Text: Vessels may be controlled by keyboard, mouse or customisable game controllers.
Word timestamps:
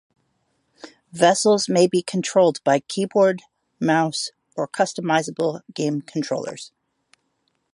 Vessels 1.13 1.69
may 1.69 1.85
be 1.85 2.01
controlled 2.01 2.59
by 2.63 2.79
keyboard, 2.79 3.43
mouse 3.79 4.31
or 4.57 4.67
customisable 4.67 5.61
game 5.75 6.01
controllers. 6.01 6.71